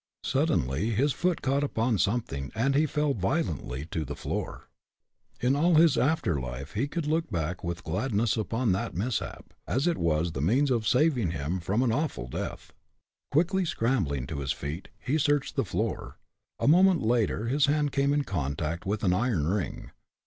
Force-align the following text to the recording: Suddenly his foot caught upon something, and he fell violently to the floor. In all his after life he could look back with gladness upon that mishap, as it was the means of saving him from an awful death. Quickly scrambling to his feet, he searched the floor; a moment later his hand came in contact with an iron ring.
Suddenly 0.23 0.89
his 0.95 1.13
foot 1.13 1.43
caught 1.43 1.63
upon 1.63 1.99
something, 1.99 2.51
and 2.55 2.73
he 2.73 2.87
fell 2.87 3.13
violently 3.13 3.85
to 3.91 4.03
the 4.03 4.15
floor. 4.15 4.67
In 5.39 5.55
all 5.55 5.75
his 5.75 5.95
after 5.95 6.39
life 6.41 6.73
he 6.73 6.87
could 6.87 7.05
look 7.05 7.29
back 7.29 7.63
with 7.63 7.83
gladness 7.83 8.35
upon 8.35 8.71
that 8.71 8.95
mishap, 8.95 9.53
as 9.67 9.85
it 9.85 9.99
was 9.99 10.31
the 10.31 10.41
means 10.41 10.71
of 10.71 10.87
saving 10.87 11.29
him 11.29 11.59
from 11.59 11.83
an 11.83 11.91
awful 11.91 12.27
death. 12.27 12.73
Quickly 13.29 13.63
scrambling 13.63 14.25
to 14.25 14.39
his 14.39 14.51
feet, 14.53 14.87
he 14.97 15.19
searched 15.19 15.55
the 15.55 15.63
floor; 15.65 16.17
a 16.57 16.67
moment 16.67 17.03
later 17.03 17.45
his 17.45 17.67
hand 17.67 17.91
came 17.91 18.11
in 18.11 18.23
contact 18.23 18.87
with 18.87 19.03
an 19.03 19.13
iron 19.13 19.45
ring. 19.45 19.91